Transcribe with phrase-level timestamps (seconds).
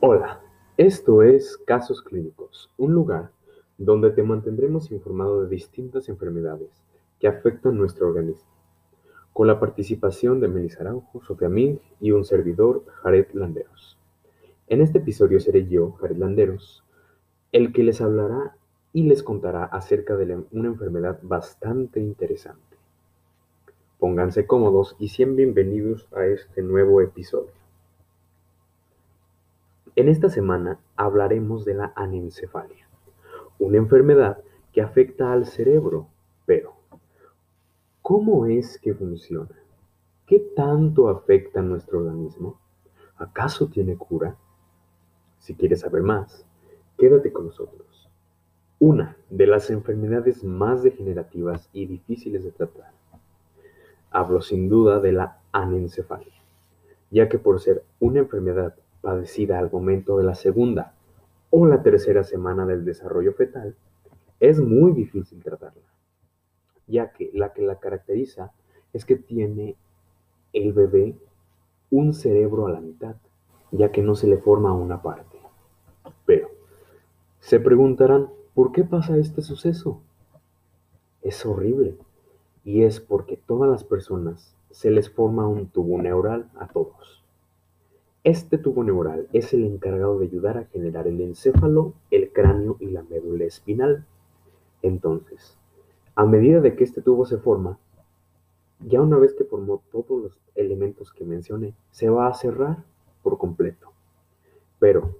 [0.00, 0.40] Hola,
[0.76, 3.30] esto es Casos Clínicos, un lugar
[3.78, 6.70] donde te mantendremos informado de distintas enfermedades
[7.20, 8.50] que afectan nuestro organismo,
[9.32, 13.98] con la participación de Melissa Araujo, Sofía Ming y un servidor, Jared Landeros.
[14.66, 16.84] En este episodio seré yo, Jared Landeros,
[17.52, 18.56] el que les hablará
[18.92, 22.71] y les contará acerca de una enfermedad bastante interesante.
[24.02, 27.52] Pónganse cómodos y sean bienvenidos a este nuevo episodio.
[29.94, 32.88] En esta semana hablaremos de la anencefalia,
[33.60, 36.08] una enfermedad que afecta al cerebro,
[36.46, 36.72] pero
[38.02, 39.56] ¿cómo es que funciona?
[40.26, 42.58] ¿Qué tanto afecta a nuestro organismo?
[43.18, 44.36] ¿Acaso tiene cura?
[45.38, 46.44] Si quieres saber más,
[46.98, 48.10] quédate con nosotros.
[48.80, 52.90] Una de las enfermedades más degenerativas y difíciles de tratar.
[54.12, 56.34] Hablo sin duda de la anencefalia,
[57.10, 60.94] ya que por ser una enfermedad padecida al momento de la segunda
[61.50, 63.74] o la tercera semana del desarrollo fetal,
[64.38, 65.82] es muy difícil tratarla,
[66.86, 68.52] ya que la que la caracteriza
[68.92, 69.76] es que tiene
[70.52, 71.16] el bebé
[71.90, 73.16] un cerebro a la mitad,
[73.70, 75.38] ya que no se le forma una parte.
[76.26, 76.50] Pero,
[77.40, 80.00] se preguntarán, ¿por qué pasa este suceso?
[81.22, 81.96] Es horrible,
[82.64, 87.22] y es porque todas las personas se les forma un tubo neural a todos.
[88.24, 92.86] Este tubo neural es el encargado de ayudar a generar el encéfalo, el cráneo y
[92.86, 94.06] la médula espinal.
[94.80, 95.58] Entonces,
[96.14, 97.78] a medida de que este tubo se forma,
[98.78, 102.84] ya una vez que formó todos los elementos que mencioné, se va a cerrar
[103.22, 103.92] por completo.
[104.78, 105.16] Pero,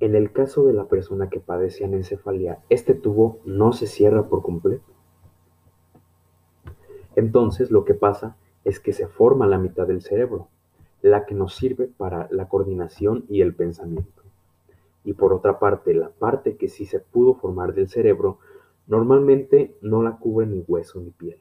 [0.00, 4.42] en el caso de la persona que padece anencefalia, este tubo no se cierra por
[4.42, 4.93] completo.
[7.16, 10.48] Entonces, lo que pasa es que se forma la mitad del cerebro,
[11.02, 14.22] la que nos sirve para la coordinación y el pensamiento.
[15.04, 18.38] Y por otra parte, la parte que sí se pudo formar del cerebro,
[18.86, 21.38] normalmente no la cubre ni hueso ni piel.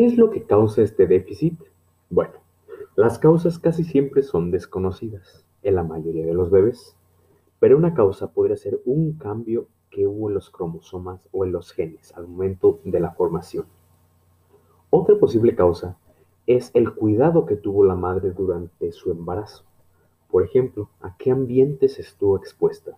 [0.00, 1.60] ¿Qué es lo que causa este déficit?
[2.08, 2.32] Bueno,
[2.96, 6.96] las causas casi siempre son desconocidas en la mayoría de los bebés,
[7.58, 11.72] pero una causa podría ser un cambio que hubo en los cromosomas o en los
[11.72, 13.66] genes al momento de la formación.
[14.88, 15.98] Otra posible causa
[16.46, 19.64] es el cuidado que tuvo la madre durante su embarazo.
[20.30, 22.96] Por ejemplo, ¿a qué ambientes estuvo expuesta?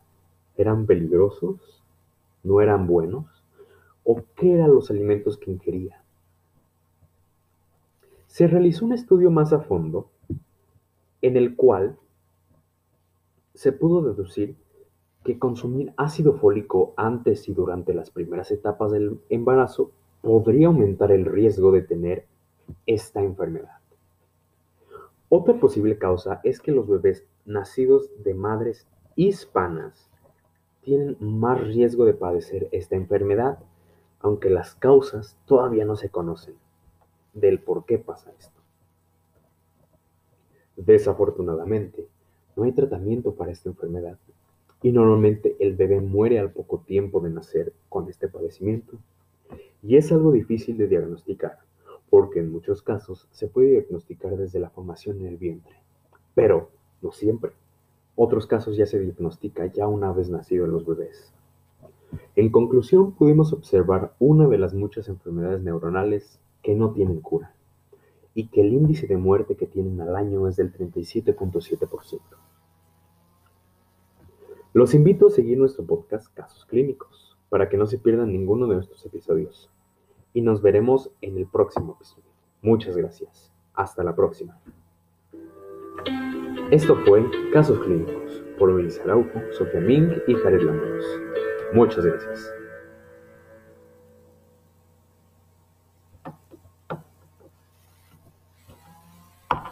[0.56, 1.82] ¿Eran peligrosos?
[2.44, 3.26] ¿No eran buenos?
[4.04, 6.02] ¿O qué eran los alimentos que ingería?
[8.32, 10.08] Se realizó un estudio más a fondo
[11.20, 11.98] en el cual
[13.52, 14.56] se pudo deducir
[15.22, 19.90] que consumir ácido fólico antes y durante las primeras etapas del embarazo
[20.22, 22.24] podría aumentar el riesgo de tener
[22.86, 23.80] esta enfermedad.
[25.28, 30.08] Otra posible causa es que los bebés nacidos de madres hispanas
[30.80, 33.58] tienen más riesgo de padecer esta enfermedad,
[34.20, 36.54] aunque las causas todavía no se conocen
[37.32, 38.60] del por qué pasa esto.
[40.76, 42.06] Desafortunadamente,
[42.56, 44.18] no hay tratamiento para esta enfermedad
[44.82, 48.98] y normalmente el bebé muere al poco tiempo de nacer con este padecimiento.
[49.82, 51.58] Y es algo difícil de diagnosticar,
[52.10, 55.76] porque en muchos casos se puede diagnosticar desde la formación en el vientre,
[56.34, 56.70] pero
[57.00, 57.52] no siempre.
[58.16, 61.32] Otros casos ya se diagnostica ya una vez nacidos los bebés.
[62.36, 67.54] En conclusión, pudimos observar una de las muchas enfermedades neuronales que no tienen cura
[68.34, 72.20] y que el índice de muerte que tienen al año es del 37.7%.
[74.72, 78.76] Los invito a seguir nuestro podcast Casos Clínicos para que no se pierdan ninguno de
[78.76, 79.70] nuestros episodios.
[80.32, 82.30] Y nos veremos en el próximo episodio.
[82.62, 83.52] Muchas gracias.
[83.74, 84.58] Hasta la próxima.
[86.70, 87.22] Esto fue
[87.52, 91.04] Casos Clínicos por Luis Araujo, Sofía Ming y Jared Lambros.
[91.74, 92.61] Muchas gracias.